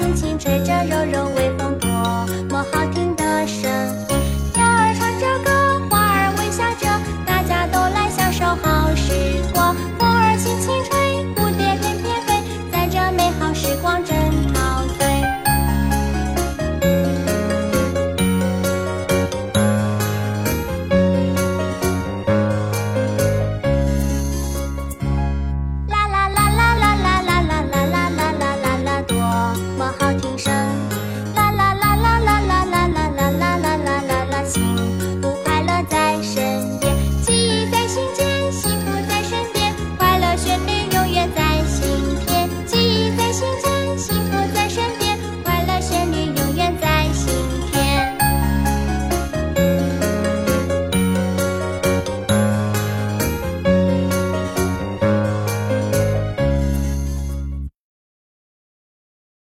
[0.00, 1.59] 轻轻吹着，柔柔微风。